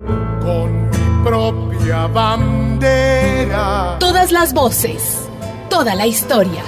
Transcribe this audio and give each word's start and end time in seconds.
Con 0.00 0.88
mi 0.88 1.24
propia 1.24 2.06
bandera. 2.06 3.98
Todas 3.98 4.32
las 4.32 4.54
voces, 4.54 5.28
toda 5.68 5.94
la 5.94 6.06
historia. 6.06 6.62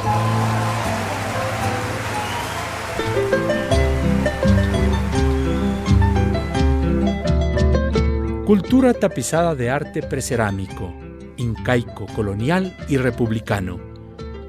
Cultura 8.47 8.93
tapizada 8.93 9.55
de 9.55 9.71
arte 9.71 10.03
precerámico, 10.03 10.93
incaico, 11.39 12.07
colonial 12.15 12.77
y 12.89 12.99
republicano. 12.99 13.81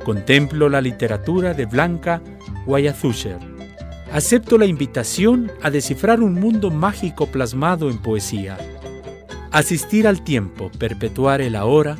Contemplo 0.04 0.68
la 0.68 0.82
literatura 0.82 1.54
de 1.54 1.66
Blanca 1.66 2.22
Guayazúcher. 2.66 3.53
Acepto 4.14 4.60
la 4.60 4.68
invitación 4.68 5.52
a 5.64 5.72
descifrar 5.72 6.22
un 6.22 6.36
mundo 6.36 6.70
mágico 6.70 7.26
plasmado 7.26 7.90
en 7.90 7.98
poesía. 7.98 8.60
Asistir 9.52 10.06
al 10.06 10.24
tiempo, 10.24 10.70
perpetuar 10.78 11.42
el 11.42 11.56
ahora, 11.56 11.98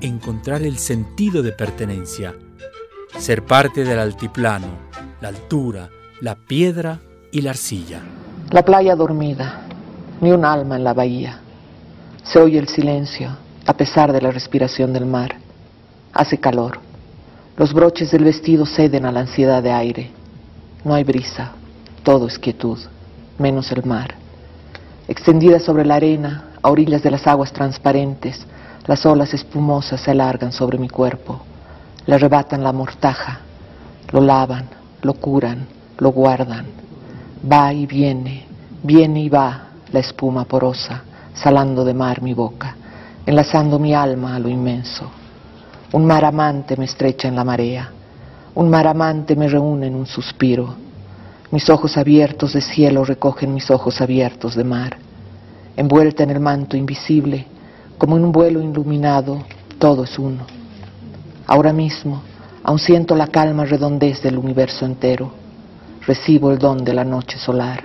encontrar 0.00 0.62
el 0.62 0.78
sentido 0.78 1.44
de 1.44 1.52
pertenencia. 1.52 2.34
Ser 3.18 3.44
parte 3.44 3.84
del 3.84 4.00
altiplano, 4.00 4.66
la 5.20 5.28
altura, 5.28 5.90
la 6.20 6.34
piedra 6.34 6.98
y 7.30 7.42
la 7.42 7.50
arcilla. 7.50 8.02
La 8.50 8.64
playa 8.64 8.96
dormida, 8.96 9.60
ni 10.20 10.32
un 10.32 10.44
alma 10.44 10.74
en 10.74 10.82
la 10.82 10.92
bahía. 10.92 11.38
Se 12.24 12.40
oye 12.40 12.58
el 12.58 12.66
silencio, 12.66 13.30
a 13.64 13.74
pesar 13.74 14.12
de 14.12 14.20
la 14.20 14.32
respiración 14.32 14.92
del 14.92 15.06
mar. 15.06 15.36
Hace 16.12 16.36
calor. 16.36 16.80
Los 17.56 17.72
broches 17.72 18.10
del 18.10 18.24
vestido 18.24 18.66
ceden 18.66 19.06
a 19.06 19.12
la 19.12 19.20
ansiedad 19.20 19.62
de 19.62 19.70
aire. 19.70 20.23
No 20.84 20.92
hay 20.92 21.02
brisa, 21.02 21.52
todo 22.02 22.26
es 22.26 22.38
quietud, 22.38 22.78
menos 23.38 23.72
el 23.72 23.84
mar. 23.84 24.14
Extendida 25.08 25.58
sobre 25.58 25.86
la 25.86 25.94
arena, 25.94 26.50
a 26.62 26.70
orillas 26.70 27.02
de 27.02 27.10
las 27.10 27.26
aguas 27.26 27.52
transparentes, 27.52 28.46
las 28.86 29.06
olas 29.06 29.32
espumosas 29.32 30.02
se 30.02 30.10
alargan 30.10 30.52
sobre 30.52 30.76
mi 30.78 30.90
cuerpo, 30.90 31.40
le 32.04 32.14
arrebatan 32.14 32.62
la 32.62 32.72
mortaja, 32.72 33.40
lo 34.12 34.20
lavan, 34.20 34.68
lo 35.00 35.14
curan, 35.14 35.66
lo 35.98 36.12
guardan. 36.12 36.66
Va 37.50 37.72
y 37.72 37.86
viene, 37.86 38.46
viene 38.82 39.20
y 39.20 39.28
va 39.30 39.68
la 39.90 40.00
espuma 40.00 40.44
porosa, 40.44 41.02
salando 41.34 41.82
de 41.84 41.94
mar 41.94 42.20
mi 42.20 42.34
boca, 42.34 42.76
enlazando 43.24 43.78
mi 43.78 43.94
alma 43.94 44.36
a 44.36 44.38
lo 44.38 44.50
inmenso. 44.50 45.10
Un 45.92 46.04
mar 46.04 46.26
amante 46.26 46.76
me 46.76 46.84
estrecha 46.84 47.26
en 47.28 47.36
la 47.36 47.44
marea, 47.44 47.90
un 48.54 48.70
mar 48.70 48.86
amante 48.86 49.34
me 49.34 49.48
reúne 49.48 49.88
en 49.88 49.96
un 49.96 50.06
suspiro. 50.06 50.74
Mis 51.50 51.68
ojos 51.70 51.96
abiertos 51.96 52.52
de 52.52 52.60
cielo 52.60 53.04
recogen 53.04 53.52
mis 53.52 53.70
ojos 53.70 54.00
abiertos 54.00 54.54
de 54.54 54.64
mar. 54.64 54.96
Envuelta 55.76 56.22
en 56.22 56.30
el 56.30 56.40
manto 56.40 56.76
invisible, 56.76 57.46
como 57.98 58.16
en 58.16 58.24
un 58.24 58.32
vuelo 58.32 58.60
iluminado, 58.60 59.44
todo 59.78 60.04
es 60.04 60.18
uno. 60.18 60.46
Ahora 61.46 61.72
mismo, 61.72 62.22
aún 62.62 62.78
siento 62.78 63.16
la 63.16 63.26
calma 63.26 63.64
redondez 63.64 64.22
del 64.22 64.38
universo 64.38 64.86
entero. 64.86 65.32
Recibo 66.06 66.52
el 66.52 66.58
don 66.58 66.84
de 66.84 66.94
la 66.94 67.04
noche 67.04 67.38
solar 67.38 67.84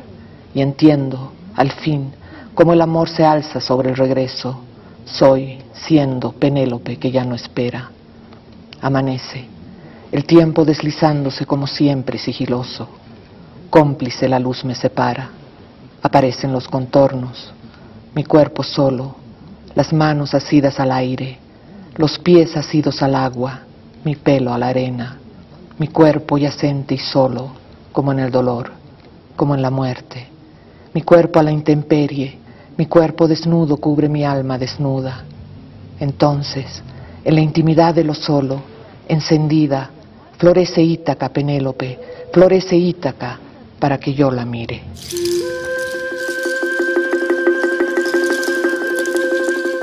y 0.54 0.62
entiendo, 0.62 1.32
al 1.56 1.72
fin, 1.72 2.12
cómo 2.54 2.74
el 2.74 2.82
amor 2.82 3.10
se 3.10 3.26
alza 3.26 3.60
sobre 3.60 3.90
el 3.90 3.96
regreso. 3.96 4.60
Soy, 5.06 5.64
siendo 5.74 6.32
Penélope 6.32 6.98
que 6.98 7.10
ya 7.10 7.26
no 7.26 7.34
espera. 7.34 7.90
Amanece, 8.82 9.48
el 10.12 10.26
tiempo 10.26 10.66
deslizándose 10.66 11.46
como 11.46 11.68
siempre 11.68 12.18
sigiloso. 12.18 12.88
Cómplice 13.70 14.28
la 14.28 14.40
luz 14.40 14.66
me 14.66 14.74
separa. 14.74 15.30
Aparecen 16.02 16.52
los 16.52 16.68
contornos, 16.68 17.54
mi 18.16 18.24
cuerpo 18.24 18.64
solo, 18.64 19.16
las 19.76 19.94
manos 19.94 20.34
asidas 20.34 20.80
al 20.80 20.92
aire, 20.92 21.38
los 21.96 22.18
pies 22.18 22.56
asidos 22.58 23.04
al 23.04 23.16
agua, 23.16 23.62
mi 24.04 24.16
pelo 24.16 24.54
a 24.54 24.58
la 24.58 24.70
arena, 24.70 25.18
mi 25.78 25.90
cuerpo 25.90 26.38
yacente 26.38 26.96
y 26.96 26.98
solo, 26.98 27.52
como 27.92 28.12
en 28.14 28.20
el 28.20 28.32
dolor, 28.32 28.72
como 29.36 29.56
en 29.56 29.62
la 29.62 29.70
muerte, 29.70 30.28
mi 30.94 31.02
cuerpo 31.02 31.40
a 31.40 31.44
la 31.44 31.52
intemperie, 31.52 32.40
mi 32.78 32.86
cuerpo 32.86 33.28
desnudo 33.28 33.78
cubre 33.78 34.10
mi 34.10 34.24
alma 34.24 34.58
desnuda. 34.58 35.24
Entonces, 36.00 36.82
en 37.26 37.36
la 37.36 37.42
intimidad 37.42 37.94
de 37.94 38.06
lo 38.06 38.14
solo, 38.14 38.62
encendida, 39.08 39.92
florece 40.40 40.82
Ítaca, 40.82 41.28
Penélope, 41.30 42.00
florece 42.32 42.78
Ítaca, 42.78 43.38
para 43.78 44.00
que 44.00 44.14
yo 44.14 44.32
la 44.32 44.46
mire. 44.46 44.82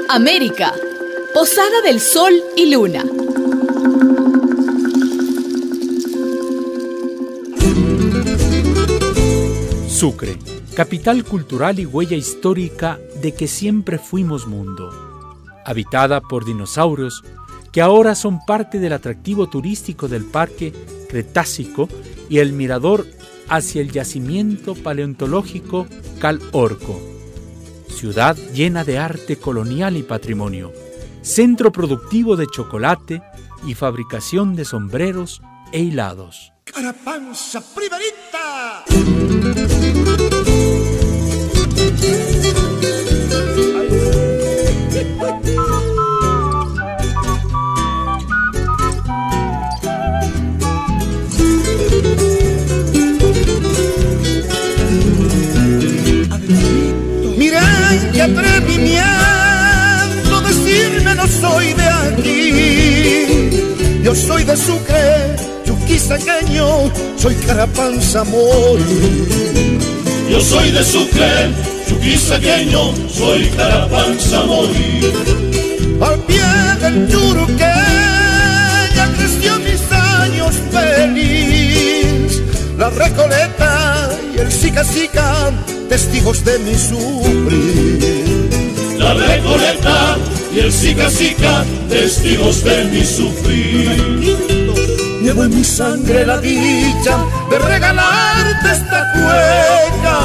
América, 0.09 0.72
Posada 1.34 1.83
del 1.84 2.00
Sol 2.00 2.33
y 2.56 2.72
Luna. 2.72 3.05
Sucre, 9.88 10.38
capital 10.75 11.25
cultural 11.25 11.78
y 11.78 11.84
huella 11.84 12.17
histórica 12.17 12.99
de 13.21 13.34
que 13.34 13.47
siempre 13.47 13.99
fuimos 13.99 14.47
mundo. 14.47 14.91
Habitada 15.67 16.23
por 16.23 16.47
dinosaurios 16.47 17.23
que 17.76 17.82
ahora 17.82 18.14
son 18.14 18.42
parte 18.42 18.78
del 18.78 18.94
atractivo 18.94 19.50
turístico 19.50 20.09
del 20.09 20.25
Parque 20.25 20.72
Cretácico 21.10 21.91
y 22.31 22.38
el 22.38 22.54
mirador 22.54 23.06
hacia 23.50 23.82
el 23.82 23.92
yacimiento 23.92 24.75
paleontológico 24.75 25.87
Cal 26.19 26.41
Orco. 26.53 26.98
Ciudad 27.91 28.34
llena 28.54 28.82
de 28.82 28.97
arte 28.97 29.37
colonial 29.37 29.98
y 29.98 30.03
patrimonio, 30.04 30.72
centro 31.20 31.70
productivo 31.70 32.34
de 32.37 32.47
chocolate 32.47 33.20
y 33.66 33.75
fabricación 33.75 34.56
de 34.56 34.64
sombreros 34.64 35.43
e 35.70 35.81
hilados. 35.81 36.54
Carapanza 36.64 37.62
primerita. 37.75 38.84
Atrevimiento 58.26 60.41
decirme 60.42 61.14
no 61.14 61.26
soy 61.26 61.72
de 61.75 61.84
aquí. 61.84 64.03
Yo 64.03 64.14
soy 64.14 64.44
de 64.44 64.56
Sucre, 64.56 65.37
chuquisaqueño, 65.64 66.91
soy 67.16 67.34
carapanza 67.47 68.25
mori. 68.25 69.26
Yo 70.31 70.41
soy 70.41 70.70
de 70.70 70.84
Sucre, 70.84 71.50
chuquisaqueño, 71.88 72.94
soy 73.09 73.48
carapanza 73.56 74.44
mori. 74.44 75.00
Al 76.00 76.19
pie 76.20 76.44
del 76.81 77.08
Yuruque 77.08 77.75
ya 78.97 79.12
creció 79.16 79.58
mis 79.60 79.81
años 79.93 80.54
feliz. 80.72 82.43
La 82.78 82.91
Recoleta 82.91 84.10
y 84.34 84.38
el 84.38 84.53
Sica 84.53 84.84
Sica, 84.84 85.50
testigos 85.88 86.44
de 86.44 86.58
mi 86.58 86.75
sufrir. 86.75 87.95
La 89.06 89.15
Recoleta 89.15 90.17
y 90.53 90.59
el 90.59 90.72
Sica 90.72 91.09
Sica, 91.09 91.65
testigos 91.89 92.65
de 92.65 92.87
mi 92.87 93.05
sufrir. 93.05 94.37
Llevo 95.22 95.44
en 95.44 95.56
mi 95.56 95.62
sangre 95.62 96.27
la 96.27 96.39
dicha 96.39 97.17
de 97.49 97.56
regalarte 97.56 98.72
esta 98.72 99.05
cueca. 99.12 100.19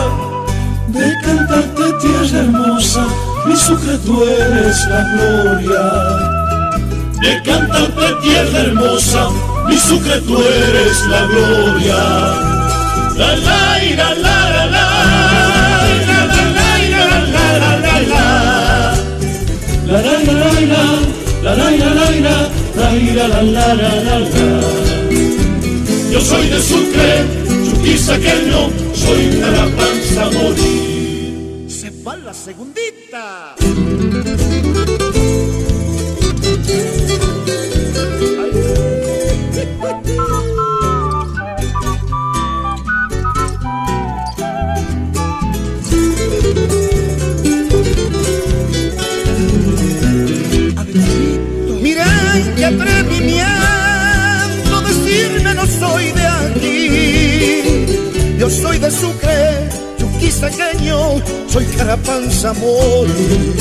De 0.88 1.14
cantarte 1.24 1.94
tierra 2.02 2.40
hermosa, 2.40 3.06
mi 3.46 3.56
Sucre 3.56 3.97
tú 4.04 4.24
eres 4.24 4.80
la 4.88 5.04
gloria. 5.13 5.84
De 7.22 7.44
cantarte 7.44 8.16
tierra 8.24 8.60
hermosa, 8.62 9.30
mi 9.68 9.77
Sucre 9.77 10.22
tú 10.22 10.42
eres 10.42 11.06
la 11.06 11.22
gloria. 11.27 11.98
La 13.16 13.36
la 13.36 13.77
la 13.95 14.16
la 14.16 14.50
la 14.50 14.61
Yo 26.12 26.21
soy 26.21 26.48
de 26.50 26.62
Sucre, 26.62 27.25
chuquisaqueño, 27.65 28.69
soy 28.94 29.39
carapanza 29.39 30.30
morir. 30.31 31.65
Se 31.68 31.89
va 32.03 32.15
la 32.18 32.33
segundita. 32.33 33.56
Soy 58.49 58.79
de 58.79 58.89
Sucre, 58.89 59.69
chuquisaqueño, 59.99 61.21
soy 61.47 61.65
carapanza 61.77 62.53
mori. 62.53 63.53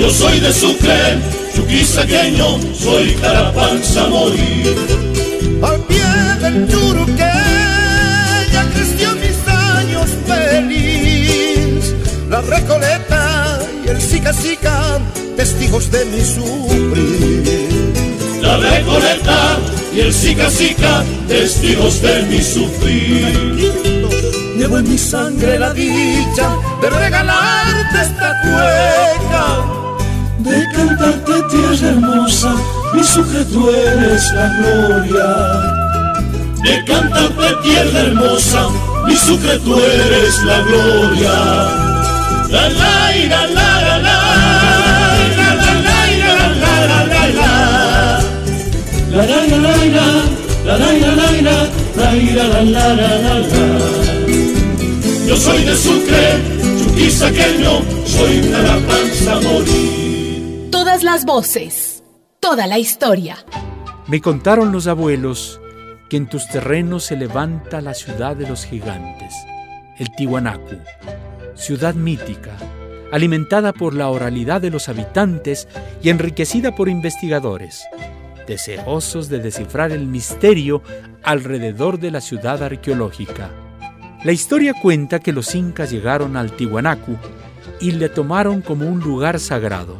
Yo 0.00 0.08
soy 0.10 0.40
de 0.40 0.50
Sucre, 0.52 1.18
chuquisaqueño, 1.54 2.60
soy 2.72 3.12
carapanza 3.16 4.06
mori. 4.06 4.74
Al 5.62 5.80
pie 5.82 6.02
del 6.40 6.66
Churuque 6.66 7.32
ya 8.52 8.70
creció 8.72 9.14
mis 9.16 9.36
años 9.46 10.08
feliz. 10.26 11.94
La 12.30 12.40
Recoleta 12.40 13.58
y 13.84 13.90
el 13.90 14.00
Sica 14.00 14.32
Sica, 14.32 14.98
testigos 15.36 15.90
de 15.90 16.06
mi 16.06 16.24
sufrir. 16.24 17.92
La 18.40 18.56
Recoleta 18.56 19.58
y 19.94 20.00
el 20.00 20.12
Sica 20.12 20.50
Sica, 20.50 21.04
testigos 21.28 22.02
de 22.02 22.22
mi 22.24 22.42
sufrir. 22.42 23.72
Llevo 24.56 24.78
en 24.78 24.88
mi 24.88 24.98
sangre 24.98 25.58
la 25.58 25.72
dicha 25.72 26.56
de 26.80 26.90
regalarte 26.90 28.02
esta 28.02 28.32
cueca. 28.42 29.46
De 30.38 30.64
cantarte 30.74 31.32
tierra 31.50 31.88
hermosa, 31.88 32.54
mi 32.92 33.04
Sucre 33.04 33.44
tú 33.44 33.70
eres 33.70 34.24
la 34.32 34.48
gloria. 34.58 35.26
De 36.62 36.84
cantarte 36.84 37.56
tierra 37.62 38.00
hermosa, 38.00 38.68
mi 39.06 39.16
Sucre 39.16 39.58
tú 39.60 39.78
eres 39.78 40.42
la 40.44 40.60
gloria. 40.60 41.32
La 42.50 42.68
la 42.68 43.10
la 43.28 43.46
la 43.46 43.63
la 52.96 53.08
la 53.08 53.38
la 53.38 53.38
la 53.38 53.78
la 53.78 54.14
yo 55.26 55.36
soy 55.36 55.64
de 55.64 55.74
Sucre, 55.74 56.42
chuquisaqueño, 56.78 57.80
soy 58.04 58.42
morir. 59.42 60.68
Todas 60.70 61.02
las 61.02 61.24
voces, 61.24 62.04
toda 62.40 62.66
la 62.66 62.78
historia. 62.78 63.38
Me 64.06 64.20
contaron 64.20 64.70
los 64.70 64.86
abuelos 64.86 65.62
que 66.10 66.18
en 66.18 66.28
tus 66.28 66.46
terrenos 66.48 67.04
se 67.04 67.16
levanta 67.16 67.80
la 67.80 67.94
ciudad 67.94 68.36
de 68.36 68.46
los 68.46 68.66
gigantes, 68.66 69.32
el 69.98 70.14
Tiwanaku, 70.14 70.76
ciudad 71.54 71.94
mítica, 71.94 72.52
alimentada 73.10 73.72
por 73.72 73.94
la 73.94 74.10
oralidad 74.10 74.60
de 74.60 74.70
los 74.70 74.90
habitantes 74.90 75.68
y 76.02 76.10
enriquecida 76.10 76.74
por 76.74 76.90
investigadores, 76.90 77.86
deseosos 78.46 79.28
de 79.28 79.38
descifrar 79.38 79.92
el 79.92 80.06
misterio 80.06 80.82
alrededor 81.22 81.98
de 81.98 82.10
la 82.10 82.20
ciudad 82.20 82.62
arqueológica. 82.62 83.50
La 84.24 84.32
historia 84.32 84.74
cuenta 84.80 85.20
que 85.20 85.32
los 85.32 85.54
incas 85.54 85.90
llegaron 85.90 86.36
al 86.36 86.52
Tiwanaku 86.52 87.16
y 87.80 87.92
le 87.92 88.08
tomaron 88.08 88.62
como 88.62 88.88
un 88.88 89.00
lugar 89.00 89.38
sagrado. 89.38 89.98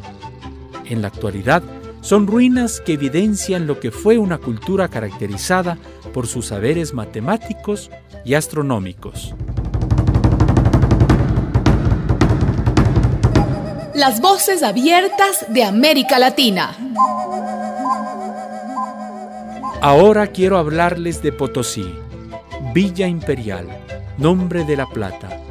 En 0.85 1.01
la 1.01 1.09
actualidad, 1.09 1.63
son 2.01 2.27
ruinas 2.27 2.81
que 2.81 2.93
evidencian 2.93 3.65
lo 3.65 3.79
que 3.79 3.89
fue 3.89 4.19
una 4.19 4.37
cultura 4.37 4.87
caracterizada 4.89 5.77
por 6.13 6.27
sus 6.27 6.47
saberes 6.47 6.93
matemáticos 6.93 7.89
y 8.23 8.35
astronómicos. 8.35 9.33
Las 13.95 14.21
voces 14.21 14.61
abiertas 14.61 15.45
de 15.49 15.63
América 15.63 16.19
Latina. 16.19 16.75
Ahora 19.81 20.27
quiero 20.27 20.57
hablarles 20.57 21.21
de 21.21 21.31
Potosí, 21.31 21.93
Villa 22.73 23.07
Imperial 23.07 23.67
nombre 24.17 24.63
de 24.63 24.77
la 24.77 24.87
plata, 24.87 25.41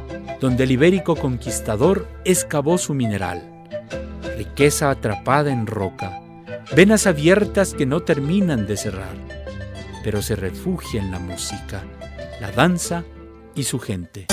donde 0.41 0.63
el 0.63 0.71
ibérico 0.71 1.15
conquistador 1.15 2.07
excavó 2.23 2.77
su 2.77 2.93
mineral. 2.93 3.43
Riqueza 4.37 4.89
atrapada 4.89 5.51
en 5.51 5.67
roca, 5.67 6.21
venas 6.75 7.05
abiertas 7.07 7.73
que 7.73 7.85
no 7.85 8.01
terminan 8.01 8.65
de 8.65 8.77
cerrar, 8.77 9.15
pero 10.03 10.21
se 10.21 10.35
refugia 10.35 11.01
en 11.01 11.11
la 11.11 11.19
música, 11.19 11.83
la 12.41 12.51
danza 12.51 13.03
y 13.53 13.63
su 13.63 13.79
gente. 13.79 14.27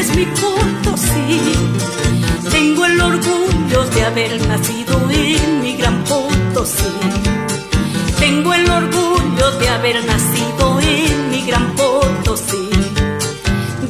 Es 0.00 0.14
mi 0.16 0.26
Potosí. 0.26 1.54
Tengo 2.50 2.84
el 2.86 3.00
orgullo 3.00 3.84
de 3.94 4.04
haber 4.04 4.46
nacido 4.46 5.08
en 5.10 5.60
mi 5.62 5.76
gran 5.76 6.04
Potosí. 6.04 6.94
Tengo 8.18 8.54
el 8.54 8.68
orgullo 8.70 9.50
de 9.58 9.68
haber 9.68 10.04
nacido 10.04 10.80
en 10.80 11.30
mi 11.30 11.42
gran 11.42 11.74
Potosí. 11.74 12.68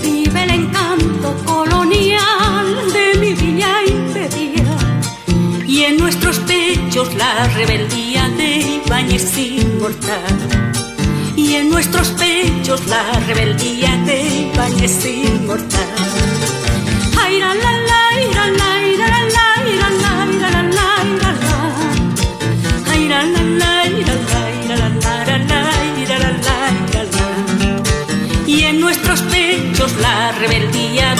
Vive 0.02 0.42
el 0.44 0.50
encanto 0.50 1.34
colonial 1.44 2.66
de 2.92 3.18
mi 3.20 3.32
villa 3.34 3.74
imperial 3.86 5.00
y 5.66 5.82
en 5.82 5.96
nuestros 5.96 6.38
pechos 6.40 7.14
la 7.14 7.48
rebeldía 7.48 8.14
es 9.14 9.38
inmortal. 9.38 10.38
Y 11.36 11.54
en 11.54 11.70
nuestros 11.70 12.08
pechos 12.08 12.23
la 12.86 13.12
rebeldía 13.26 13.96
de 14.04 14.20
Iván 14.22 14.72
inmortal. 15.06 15.80
La, 17.14 17.30
la, 17.30 17.32
ira, 17.32 17.54
la, 17.54 18.02
ira, 18.20 18.46
la, 18.50 18.70
la, 19.36 19.48
ira, 19.72 19.88
la, 20.02 20.14
ira, 20.34 20.50
la, 20.50 20.62
la, 20.76 20.92
la. 21.16 21.30
La, 23.08 23.22
la, 23.22 23.86
ira, 23.86 24.14
la, 24.30 24.42
la, 24.68 24.88
la, 24.88 25.38
la, 25.38 25.58
la, 26.08 26.18
la, 26.22 27.02
la. 27.14 27.82
Y 28.46 28.62
en 28.64 28.80
nuestros 28.80 29.20
pechos 29.22 29.92
la 30.00 30.32
rebeldía. 30.32 31.14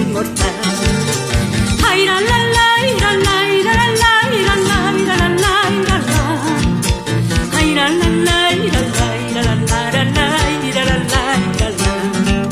Inmortal. 0.00 0.54
Ay, 1.88 2.04
la, 2.06 2.20
la, 2.20 2.38
la, 2.56 2.68
la, 3.00 3.10
la, 3.16 3.36
la, 3.64 3.74
la, 3.74 4.14
la, 4.42 4.54
la, 4.68 4.84
la, 5.06 5.16
la, 5.28 5.58
la, 5.86 5.98
la. 5.98 6.26
Ay, 7.56 7.68
la, 7.74 7.86
la, 7.88 8.08
la, 8.08 8.38
la, 8.50 8.80
la, 9.34 9.42
la, 9.42 9.54
la, 9.66 9.94
la, 10.04 10.26
la, 10.74 10.84
la, 10.84 11.26
la, 11.58 11.68
la. 11.68 12.48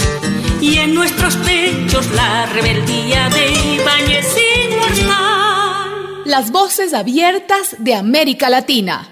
Y 0.60 0.78
en 0.78 0.94
nuestros 0.94 1.36
pechos 1.36 2.06
la 2.12 2.46
rebeldía 2.46 3.28
de 3.30 3.44
Ibáñez 3.76 4.36
inmortal. 4.68 6.22
Las 6.24 6.50
voces 6.50 6.92
abiertas 6.94 7.76
de 7.78 7.94
América 7.94 8.50
Latina. 8.50 9.08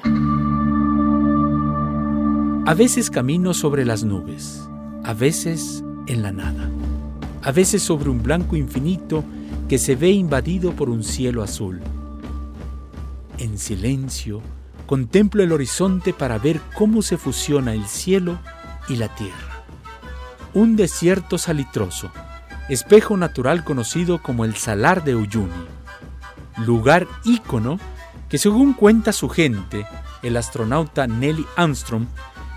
A 2.66 2.72
veces 2.74 3.10
camino 3.10 3.52
sobre 3.52 3.84
las 3.84 4.04
nubes, 4.04 4.66
a 5.04 5.12
veces 5.12 5.84
en 6.06 6.22
la 6.22 6.32
nada, 6.32 6.70
a 7.44 7.52
veces 7.52 7.82
sobre 7.82 8.08
un 8.08 8.22
blanco 8.22 8.56
infinito 8.56 9.22
que 9.68 9.78
se 9.78 9.96
ve 9.96 10.10
invadido 10.10 10.72
por 10.72 10.88
un 10.88 11.04
cielo 11.04 11.42
azul. 11.42 11.80
En 13.38 13.58
silencio, 13.58 14.40
contemplo 14.86 15.42
el 15.42 15.52
horizonte 15.52 16.14
para 16.14 16.38
ver 16.38 16.60
cómo 16.74 17.02
se 17.02 17.18
fusiona 17.18 17.74
el 17.74 17.84
cielo 17.84 18.38
y 18.88 18.96
la 18.96 19.14
tierra. 19.14 19.64
Un 20.54 20.74
desierto 20.74 21.36
salitroso, 21.36 22.10
espejo 22.70 23.16
natural 23.16 23.62
conocido 23.62 24.22
como 24.22 24.46
el 24.46 24.54
Salar 24.56 25.04
de 25.04 25.14
Uyuni, 25.14 25.52
lugar 26.64 27.06
ícono 27.24 27.78
que 28.30 28.38
según 28.38 28.72
cuenta 28.72 29.12
su 29.12 29.28
gente, 29.28 29.86
el 30.22 30.38
astronauta 30.38 31.06
Nelly 31.06 31.44
Armstrong 31.56 32.06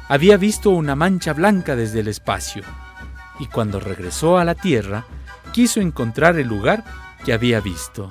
había 0.07 0.37
visto 0.37 0.69
una 0.69 0.95
mancha 0.95 1.33
blanca 1.33 1.75
desde 1.75 1.99
el 1.99 2.07
espacio 2.07 2.63
y 3.39 3.47
cuando 3.47 3.79
regresó 3.79 4.37
a 4.37 4.45
la 4.45 4.55
Tierra 4.55 5.05
quiso 5.51 5.79
encontrar 5.79 6.37
el 6.37 6.47
lugar 6.47 6.83
que 7.23 7.33
había 7.33 7.59
visto. 7.59 8.09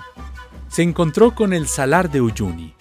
Se 0.69 0.83
encontró 0.83 1.35
con 1.35 1.53
el 1.53 1.69
Salar 1.69 2.11
de 2.11 2.21
Uyuni. 2.21 2.75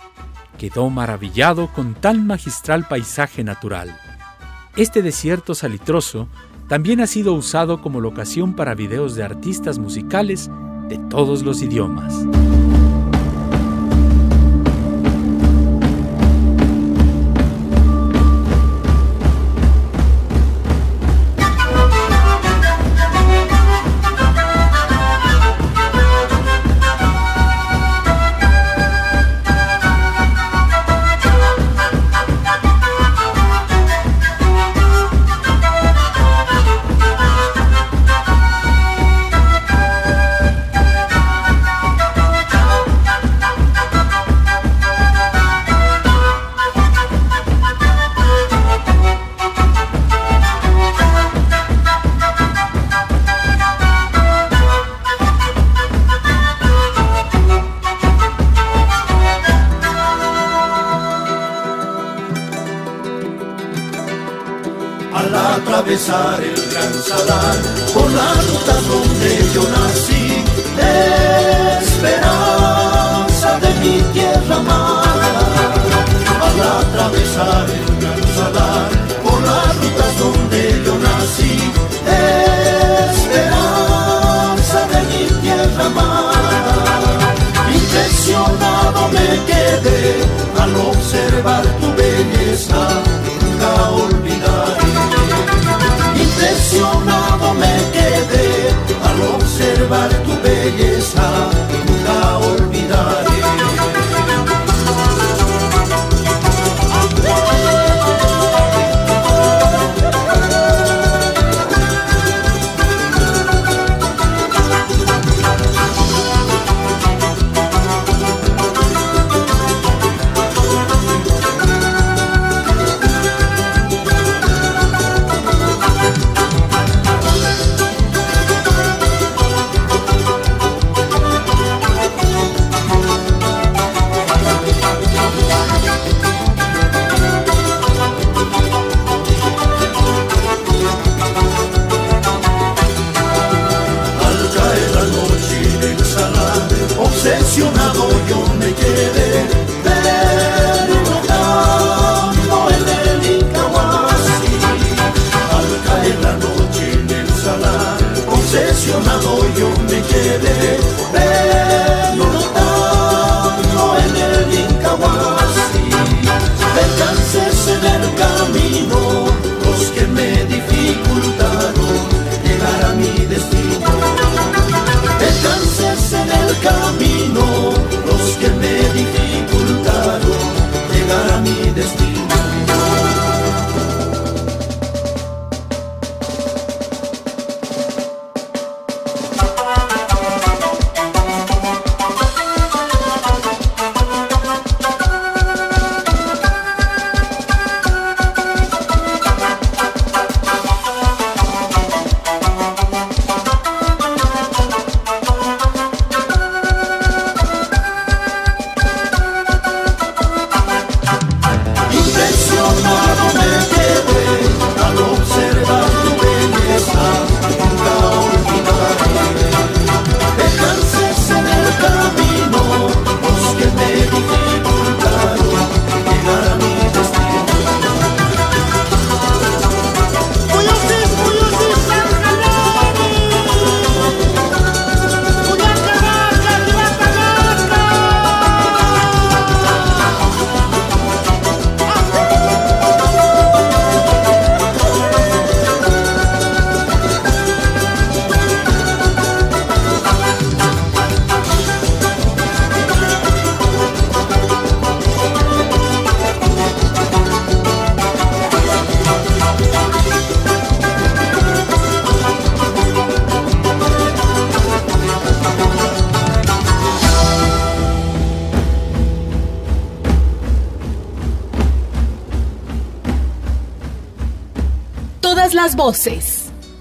Quedó 0.57 0.89
maravillado 0.89 1.67
con 1.67 1.93
tan 1.93 2.25
magistral 2.25 2.87
paisaje 2.87 3.43
natural. 3.43 3.97
Este 4.75 5.01
desierto 5.01 5.53
salitroso 5.53 6.27
también 6.67 6.99
ha 7.01 7.07
sido 7.07 7.33
usado 7.33 7.81
como 7.81 8.01
locación 8.01 8.55
para 8.55 8.73
videos 8.73 9.15
de 9.15 9.23
artistas 9.23 9.77
musicales 9.77 10.49
de 10.89 10.97
todos 11.09 11.43
los 11.43 11.61
idiomas. 11.61 12.25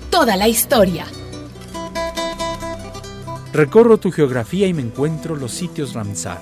Toda 0.08 0.34
la 0.34 0.48
historia. 0.48 1.04
Recorro 3.52 3.98
tu 3.98 4.10
geografía 4.10 4.66
y 4.66 4.72
me 4.72 4.80
encuentro 4.80 5.36
los 5.36 5.52
sitios 5.52 5.92
Ramsar, 5.92 6.40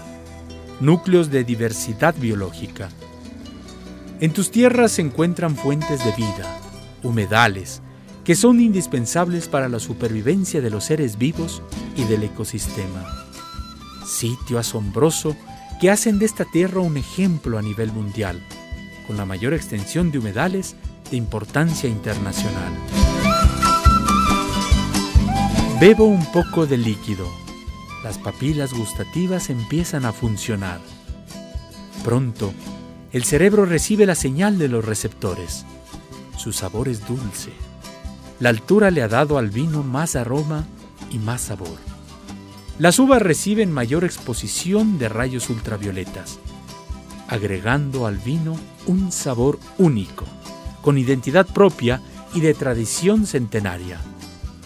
núcleos 0.79 1.29
de 1.29 1.43
diversidad 1.43 2.15
biológica. 2.17 2.89
En 4.21 4.33
tus 4.33 4.53
tierras 4.53 4.93
se 4.93 5.03
encuentran 5.03 5.57
fuentes 5.57 6.05
de 6.05 6.13
vida, 6.13 6.61
humedales, 7.03 7.83
que 8.23 8.37
son 8.37 8.61
indispensables 8.61 9.49
para 9.49 9.69
la 9.69 9.81
supervivencia 9.81 10.61
de 10.61 10.71
los 10.71 10.85
seres 10.85 11.19
vivos 11.19 11.63
y 11.97 12.05
del 12.05 12.23
ecosistema. 12.23 13.27
Sitio 14.07 14.61
asombroso 14.61 15.35
que 15.81 15.91
hacen 15.91 16.21
de 16.21 16.27
esta 16.27 16.45
tierra 16.45 16.81
un 16.81 16.97
ejemplo 16.97 17.59
a 17.59 17.63
nivel 17.63 17.91
mundial, 17.91 18.41
con 19.09 19.17
la 19.17 19.27
mayor 19.27 19.53
extensión 19.53 20.13
de 20.13 20.21
humedales 20.21 20.77
de 21.13 21.19
importancia 21.19 21.91
internacional. 21.91 22.73
Bebo 25.79 26.07
un 26.07 26.25
poco 26.33 26.67
de 26.67 26.79
líquido. 26.79 27.29
Las 28.03 28.17
papilas 28.17 28.73
gustativas 28.73 29.51
empiezan 29.51 30.07
a 30.07 30.15
funcionar. 30.15 30.81
Pronto, 32.03 32.55
el 33.13 33.25
cerebro 33.25 33.67
recibe 33.67 34.07
la 34.07 34.15
señal 34.15 34.59
de 34.59 34.69
los 34.69 34.87
receptores. 34.87 35.67
Su 36.39 36.51
sabor 36.55 36.89
es 36.89 37.07
dulce. 37.07 37.53
La 38.41 38.49
altura 38.49 38.91
le 38.91 39.03
ha 39.03 39.09
dado 39.09 39.37
al 39.37 39.51
vino 39.51 39.83
más 39.83 40.17
aroma 40.17 40.65
y 41.11 41.19
más 41.19 41.43
sabor. 41.43 41.77
Las 42.79 42.99
uvas 42.99 43.21
reciben 43.21 43.71
mayor 43.71 44.05
exposición 44.05 44.99
de 44.99 45.11
rayos 45.11 45.51
ultravioletas, 45.51 46.39
agregando 47.29 48.07
al 48.07 48.17
vino 48.17 48.57
un 48.87 49.13
sabor 49.13 49.59
único, 49.77 50.25
con 50.83 50.99
identidad 50.99 51.47
propia 51.47 52.03
y 52.35 52.41
de 52.41 52.55
tradición 52.55 53.27
centenaria 53.27 53.99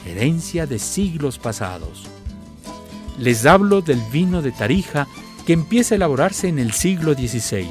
herencia 0.07 0.67
de 0.67 0.79
siglos 0.79 1.39
pasados. 1.39 2.07
Les 3.19 3.47
hablo 3.47 3.83
del 3.83 4.01
vino 4.13 4.43
de 4.43 4.53
Tarija 4.53 5.07
que 5.47 5.53
empieza 5.53 5.95
a 5.95 5.97
elaborarse 5.97 6.49
en 6.49 6.59
el 6.59 6.73
siglo 6.73 7.15
XVI, 7.15 7.69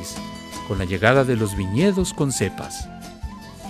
con 0.67 0.77
la 0.79 0.85
llegada 0.85 1.23
de 1.23 1.35
los 1.35 1.55
viñedos 1.55 2.13
con 2.13 2.31
cepas. 2.31 2.87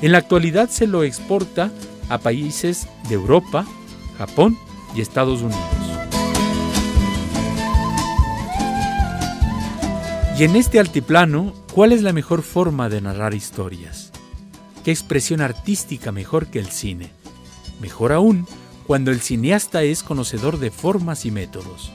En 0.01 0.11
la 0.11 0.19
actualidad 0.19 0.69
se 0.69 0.88
lo 0.88 1.03
exporta 1.03 1.71
a 2.09 2.17
países 2.17 2.88
de 3.09 3.15
Europa, 3.15 3.65
Japón 4.17 4.57
y 4.95 5.01
Estados 5.01 5.41
Unidos. 5.41 5.63
Y 10.38 10.43
en 10.43 10.55
este 10.57 10.79
altiplano, 10.79 11.53
¿cuál 11.73 11.93
es 11.93 12.01
la 12.01 12.11
mejor 12.11 12.41
forma 12.41 12.89
de 12.89 13.01
narrar 13.01 13.33
historias? 13.33 14.04
¿Qué 14.86 14.91
expresión 14.91 15.41
artística 15.41 16.12
mejor 16.12 16.45
que 16.45 16.60
el 16.60 16.67
cine? 16.67 17.10
Mejor 17.82 18.13
aún, 18.13 18.45
cuando 18.86 19.10
el 19.10 19.19
cineasta 19.19 19.82
es 19.82 20.04
conocedor 20.04 20.60
de 20.60 20.69
formas 20.69 21.26
y 21.26 21.32
métodos, 21.32 21.91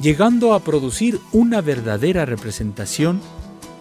llegando 0.00 0.52
a 0.54 0.64
producir 0.64 1.20
una 1.30 1.60
verdadera 1.60 2.26
representación, 2.26 3.20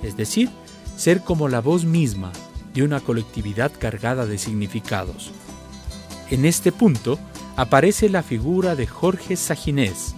es 0.04 0.16
decir, 0.16 0.52
ser 0.96 1.22
como 1.22 1.48
la 1.48 1.62
voz 1.62 1.84
misma 1.84 2.32
de 2.76 2.84
una 2.84 3.00
colectividad 3.00 3.72
cargada 3.76 4.28
de 4.28 4.38
significados. 4.38 5.32
En 6.30 6.46
este 6.46 6.72
punto 6.72 7.18
aparece 7.56 8.08
la 8.08 8.22
figura 8.22 8.76
de 8.76 8.86
Jorge 8.86 9.36
Saginés, 9.36 10.14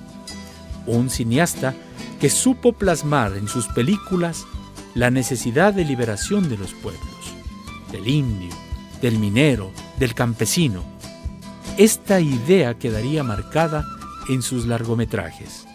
un 0.88 1.10
cineasta 1.10 1.74
que 2.20 2.30
supo 2.30 2.74
plasmar 2.74 3.38
en 3.38 3.48
sus 3.48 3.70
películas 3.70 4.44
la 4.94 5.10
necesidad 5.10 5.74
de 5.74 5.86
liberación 5.86 6.50
de 6.50 6.58
los 6.58 6.74
pueblos, 6.74 7.37
del 7.92 8.08
indio, 8.08 8.54
del 9.02 9.20
minero, 9.20 9.72
del 9.98 10.14
campesino. 10.14 10.84
Esta 11.78 12.20
idea 12.20 12.78
quedaría 12.78 13.24
marcada 13.24 13.86
en 14.30 14.42
sus 14.42 14.66
largometrajes. 14.66 15.68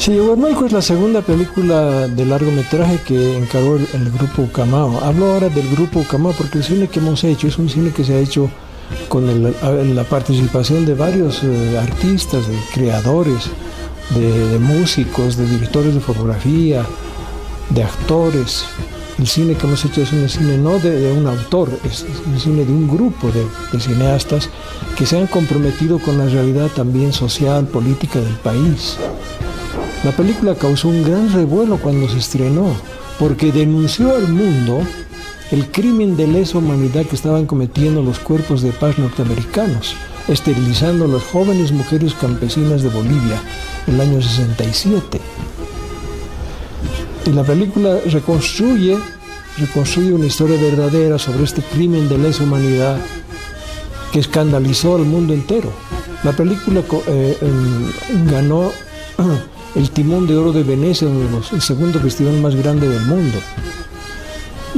Sí, 0.00 0.18
Huermalco 0.18 0.64
es 0.64 0.72
la 0.72 0.80
segunda 0.80 1.20
película 1.20 2.08
de 2.08 2.24
largometraje 2.24 3.00
que 3.06 3.36
encargó 3.36 3.76
el, 3.76 4.10
grupo 4.10 4.44
Ucamao. 4.44 4.98
Hablo 5.04 5.30
ahora 5.30 5.50
del 5.50 5.68
grupo 5.68 6.00
Ucamao 6.00 6.32
porque 6.32 6.56
el 6.56 6.64
cine 6.64 6.88
que 6.88 7.00
hemos 7.00 7.22
hecho 7.22 7.48
es 7.48 7.58
un 7.58 7.68
cine 7.68 7.90
que 7.90 8.02
se 8.02 8.14
ha 8.14 8.18
hecho 8.18 8.48
con 9.10 9.42
la 9.94 10.04
participación 10.04 10.86
de 10.86 10.94
varios 10.94 11.42
eh, 11.44 11.78
artistas, 11.78 12.48
de 12.48 12.56
creadores, 12.72 13.50
de, 14.14 14.58
músicos, 14.58 15.36
de 15.36 15.44
directores 15.44 15.92
de 15.92 16.00
fotografía, 16.00 16.82
de 17.68 17.82
actores. 17.82 18.64
El 19.18 19.26
cine 19.26 19.54
que 19.54 19.66
hemos 19.66 19.84
hecho 19.84 20.00
es 20.00 20.14
un 20.14 20.26
cine 20.30 20.56
no 20.56 20.78
de, 20.78 21.12
un 21.12 21.26
autor, 21.26 21.68
es, 21.84 22.04
es 22.04 22.26
un 22.26 22.40
cine 22.40 22.64
de 22.64 22.72
un 22.72 22.88
grupo 22.88 23.30
de, 23.32 23.44
de 23.70 23.78
cineastas 23.78 24.48
que 24.96 25.04
se 25.04 25.18
han 25.18 25.26
comprometido 25.26 25.98
con 25.98 26.16
la 26.16 26.24
realidad 26.24 26.68
también 26.74 27.12
social, 27.12 27.66
política 27.66 28.18
del 28.18 28.36
país. 28.36 28.96
La 30.02 30.12
película 30.12 30.54
causó 30.54 30.88
un 30.88 31.02
gran 31.02 31.30
revuelo 31.30 31.76
cuando 31.76 32.08
se 32.08 32.18
estrenó, 32.18 32.74
porque 33.18 33.52
denunció 33.52 34.16
al 34.16 34.28
mundo 34.28 34.80
el 35.50 35.70
crimen 35.70 36.16
de 36.16 36.26
lesa 36.26 36.56
humanidad 36.56 37.04
que 37.04 37.16
estaban 37.16 37.44
cometiendo 37.44 38.02
los 38.02 38.18
cuerpos 38.18 38.62
de 38.62 38.72
paz 38.72 38.98
norteamericanos, 38.98 39.94
esterilizando 40.26 41.04
a 41.04 41.08
las 41.08 41.22
jóvenes 41.24 41.72
mujeres 41.72 42.14
campesinas 42.14 42.82
de 42.82 42.88
Bolivia 42.88 43.42
en 43.86 43.94
el 43.94 44.00
año 44.00 44.22
67. 44.22 45.20
Y 47.26 47.30
la 47.32 47.44
película 47.44 47.98
reconstruye, 48.06 48.96
reconstruye 49.58 50.14
una 50.14 50.26
historia 50.26 50.58
verdadera 50.58 51.18
sobre 51.18 51.44
este 51.44 51.60
crimen 51.60 52.08
de 52.08 52.16
lesa 52.16 52.44
humanidad 52.44 52.96
que 54.12 54.20
escandalizó 54.20 54.94
al 54.94 55.04
mundo 55.04 55.34
entero. 55.34 55.70
La 56.24 56.32
película 56.32 56.82
eh, 57.06 57.36
em, 57.42 58.26
ganó 58.30 58.70
el 59.74 59.90
Timón 59.90 60.26
de 60.26 60.36
Oro 60.36 60.52
de 60.52 60.62
Venecia, 60.62 61.08
el 61.52 61.62
segundo 61.62 62.00
festival 62.00 62.40
más 62.40 62.54
grande 62.54 62.88
del 62.88 63.02
mundo. 63.02 63.38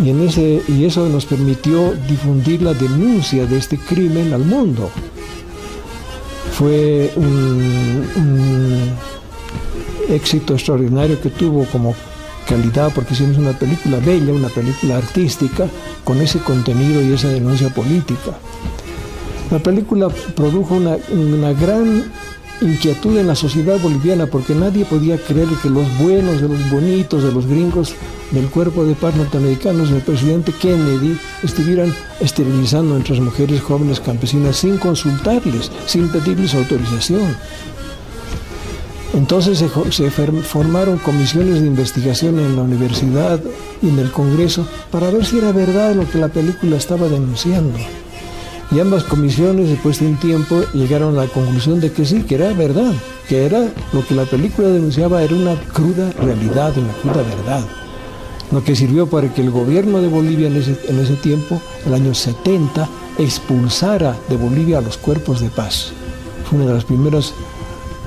Y, 0.03 0.11
en 0.11 0.23
ese, 0.23 0.63
y 0.69 0.85
eso 0.85 1.09
nos 1.09 1.27
permitió 1.27 1.93
difundir 2.09 2.63
la 2.63 2.75
denuncia 2.75 3.47
de 3.47 3.59
este 3.59 3.79
crimen 3.79 4.33
al 4.33 4.45
mundo. 4.45 4.91
Fue 6.53 7.13
un, 7.17 8.07
un 8.17 8.91
éxito 10.09 10.55
extraordinario 10.55 11.21
que 11.21 11.31
tuvo 11.31 11.65
como 11.67 11.95
calidad 12.49 12.93
porque 12.95 13.15
hicimos 13.15 13.39
una 13.39 13.53
película 13.53 13.99
bella, 13.99 14.33
una 14.33 14.49
película 14.49 14.97
artística 14.99 15.67
con 16.05 16.21
ese 16.21 16.39
contenido 16.41 17.03
y 17.03 17.13
esa 17.13 17.29
denuncia 17.29 17.69
política. 17.71 18.33
La 19.51 19.59
película 19.59 20.09
produjo 20.09 20.75
una, 20.75 20.97
una 21.11 21.53
gran 21.53 22.05
inquietud 22.63 23.19
en 23.19 23.27
la 23.27 23.35
sociedad 23.35 23.79
boliviana 23.81 24.27
porque 24.27 24.55
nadie 24.55 24.85
podía 24.85 25.19
creer 25.19 25.49
que 25.63 25.71
los 25.71 25.87
buenos, 25.99 26.41
de 26.41 26.49
los 26.49 26.71
bonitos, 26.71 27.23
de 27.23 27.33
los 27.33 27.47
gringos 27.47 27.95
del 28.31 28.49
cuerpo 28.49 28.85
de 28.85 28.95
paz 28.95 29.15
norteamericanos, 29.15 29.91
el 29.91 30.01
presidente 30.01 30.53
Kennedy, 30.53 31.19
estuvieran 31.43 31.95
esterilizando 32.21 32.93
a 32.93 32.99
nuestras 32.99 33.21
mujeres 33.21 33.61
jóvenes 33.61 34.01
campesinas 34.01 34.57
sin 34.57 34.79
consultarles, 34.79 35.71
sin 35.87 36.09
pedirles 36.09 36.55
autorización. 36.55 37.37
Entonces 39.15 39.59
se, 39.91 40.11
formaron 40.11 40.99
comisiones 40.99 41.61
de 41.61 41.67
investigación 41.67 42.39
en 42.39 42.57
la 42.57 42.63
universidad 42.63 43.41
y 43.83 43.89
en 43.89 43.99
el 43.99 44.11
Congreso 44.11 44.67
para 44.91 45.11
ver 45.11 45.27
si 45.27 45.39
era 45.39 45.53
verdad 45.53 45.95
lo 45.95 46.09
que 46.09 46.19
la 46.19 46.29
película 46.29 46.77
estaba 46.77 47.09
denunciando. 47.09 47.79
Y 48.75 48.81
ambas 48.81 49.05
comisiones, 49.05 49.69
después 49.69 50.01
de 50.01 50.07
un 50.07 50.17
tiempo, 50.17 50.63
llegaron 50.73 51.19
a 51.19 51.25
la 51.25 51.29
conclusión 51.29 51.79
de 51.79 51.93
que 51.93 52.07
sí, 52.07 52.23
que 52.23 52.37
era 52.37 52.55
verdad, 52.55 52.95
que 53.29 53.45
era 53.45 53.69
lo 53.93 54.07
que 54.07 54.15
la 54.15 54.25
película 54.25 54.69
denunciaba 54.69 55.23
era 55.23 55.35
una 55.35 55.61
cruda 55.61 56.11
realidad, 56.13 56.73
una 56.79 56.93
cruda 57.03 57.23
verdad. 57.23 57.67
Lo 58.51 58.65
que 58.65 58.75
sirvió 58.75 59.07
para 59.07 59.33
que 59.33 59.43
el 59.43 59.51
gobierno 59.51 60.01
de 60.01 60.09
Bolivia 60.09 60.47
en 60.47 60.57
ese, 60.57 60.79
en 60.89 61.17
tiempo, 61.17 61.61
el 61.85 61.93
año 61.93 62.15
70, 62.15 62.89
expulsara 63.19 64.17
de 64.31 64.37
Bolivia 64.37 64.79
a 64.79 64.83
los 64.83 64.97
cuerpos 64.97 65.41
de 65.41 65.51
paz. 65.51 65.93
Fue 66.49 66.59
una 66.59 66.69
de 66.69 66.75
las 66.75 66.85
primeras 66.85 67.35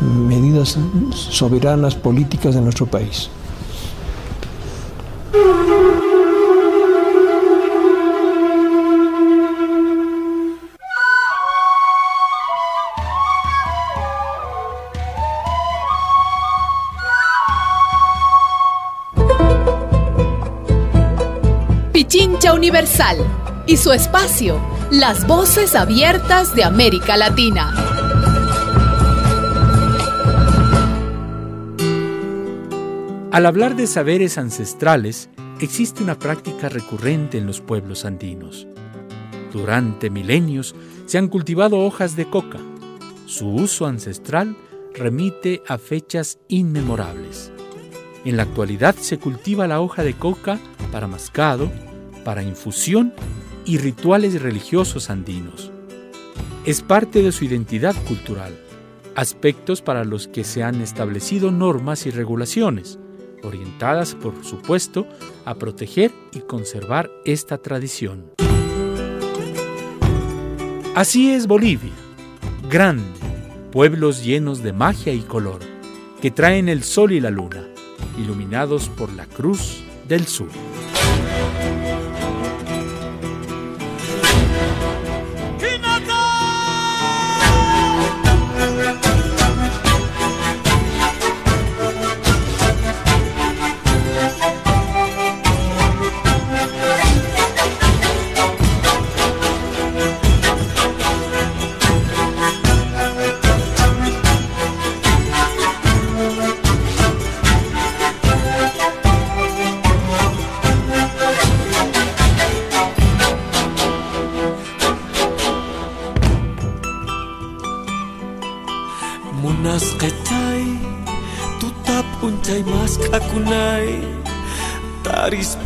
medidas 0.01 0.80
soberanas 1.12 1.93
políticas 1.93 2.56
de 2.56 2.62
nuestro 2.62 2.88
país. 2.88 3.30
Y 23.67 23.78
su 23.78 23.91
espacio, 23.91 24.62
las 24.91 25.25
voces 25.25 25.75
abiertas 25.75 26.56
de 26.56 26.63
América 26.63 27.17
Latina. 27.17 27.73
Al 33.32 33.45
hablar 33.45 33.75
de 33.75 33.88
saberes 33.88 34.38
ancestrales, 34.38 35.30
existe 35.60 36.04
una 36.04 36.17
práctica 36.17 36.69
recurrente 36.69 37.38
en 37.38 37.47
los 37.47 37.60
pueblos 37.60 38.06
andinos. 38.06 38.67
Durante 39.51 40.10
milenios 40.10 40.75
se 41.06 41.17
han 41.17 41.28
cultivado 41.28 41.80
hojas 41.80 42.15
de 42.15 42.30
coca. 42.30 42.60
Su 43.25 43.49
uso 43.49 43.88
ancestral 43.88 44.56
remite 44.93 45.63
a 45.67 45.78
fechas 45.78 46.38
inmemorables. 46.47 47.51
En 48.25 48.38
la 48.38 48.43
actualidad 48.43 48.95
se 48.95 49.17
cultiva 49.17 49.67
la 49.67 49.82
hoja 49.82 50.04
de 50.04 50.13
coca 50.13 50.60
para 50.91 51.08
mascado, 51.08 51.71
para 52.23 52.43
infusión 52.43 53.13
y 53.65 53.80
rituales 53.80 54.41
religiosos 54.41 55.10
andinos. 55.10 55.71
Es 56.65 56.82
parte 56.82 57.21
de 57.21 57.32
su 57.32 57.45
identidad 57.45 57.95
cultural, 58.08 58.54
aspectos 59.15 59.82
para 59.82 60.04
los 60.04 60.28
que 60.28 60.43
se 60.43 60.63
han 60.63 60.82
establecido 60.82 61.51
normas 61.51 62.06
y 62.06 62.12
regulaciones, 62.12 62.99
orientadas, 63.43 64.15
por 64.15 64.43
supuesto, 64.43 65.08
a 65.45 65.56
proteger 65.56 66.12
y 66.32 66.39
conservar 66.39 67.12
esta 67.25 67.58
tradición. 67.58 68.32
Así 70.95 71.32
es 71.32 71.45
Bolivia, 71.45 71.91
grande, 72.69 73.04
pueblos 73.71 74.23
llenos 74.23 74.63
de 74.63 74.73
magia 74.73 75.13
y 75.13 75.21
color, 75.21 75.60
que 76.21 76.32
traen 76.32 76.69
el 76.69 76.84
sol 76.84 77.12
y 77.12 77.19
la 77.19 77.30
luna, 77.30 77.67
iluminados 78.17 78.89
por 78.89 79.12
la 79.12 79.25
cruz 79.25 79.84
del 80.08 80.25
sur. 80.25 80.47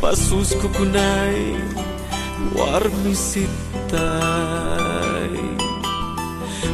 Pasus 0.10 0.58
kukunai 0.58 1.54
warmi 2.58 3.14
sitai. 3.14 3.94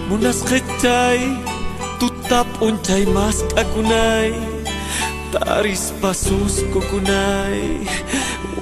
Munas 0.07 0.39
kecai 0.47 1.19
tutap 1.99 2.47
uncai 2.63 3.03
mas 3.11 3.43
kakunai. 3.51 4.31
Taris 5.35 5.91
pasus 5.99 6.63
kukunai 6.71 7.83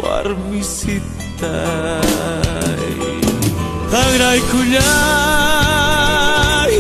warmi 0.01 0.65
sitai. 0.65 1.53
Tagray 3.93 4.41
kulay 4.49 4.73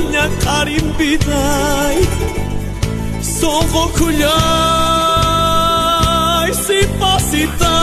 nyakarim 0.09 0.97
bidai. 0.97 2.01
Sogo 3.21 3.85
kunai 4.01 4.33
si 6.57 6.79
pasitay 6.97 7.82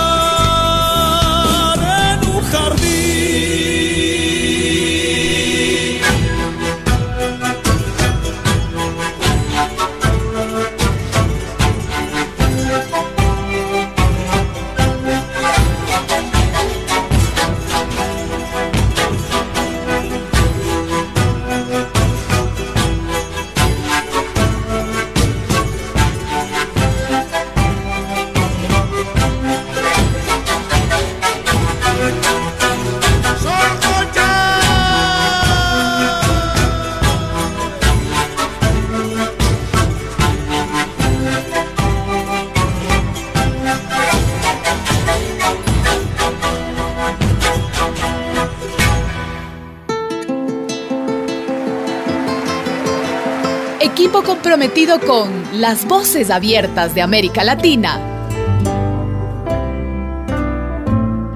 comprometido 54.23 54.99
con 54.99 55.59
las 55.59 55.85
voces 55.87 56.29
abiertas 56.29 56.93
de 56.93 57.01
América 57.01 57.43
Latina. 57.43 57.99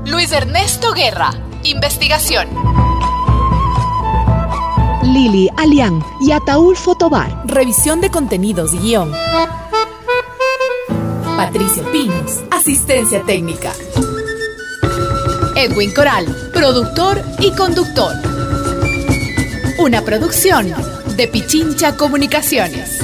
Luis 0.06 0.32
Ernesto 0.32 0.94
Guerra, 0.94 1.32
investigación. 1.64 2.48
Lili 5.02 5.50
Alián 5.58 6.04
y 6.22 6.34
Ataúl 6.34 6.78
Fotobar. 6.78 7.42
Revisión 7.48 8.00
de 8.00 8.12
contenidos 8.12 8.76
y 8.76 8.78
guion. 8.78 9.12
Patricio 11.38 11.84
Pinos, 11.92 12.44
asistencia 12.52 13.24
técnica. 13.24 13.72
Edwin 15.56 15.92
Coral, 15.96 16.52
productor 16.54 17.24
y 17.40 17.50
conductor. 17.56 18.14
Una 19.80 20.04
producción 20.04 20.95
de 21.15 21.28
Pichincha 21.28 21.95
Comunicaciones. 21.95 22.99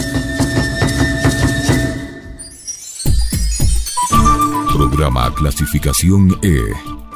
Programa 4.74 5.34
clasificación 5.34 6.38
E. 6.42 6.58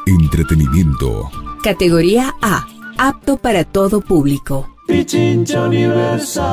Entretenimiento. 0.06 1.30
Categoría 1.62 2.34
A. 2.42 2.66
Apto 2.98 3.38
para 3.38 3.64
todo 3.66 4.00
público. 4.02 4.70
Pichincha 4.88 5.64
Universal. 5.64 6.46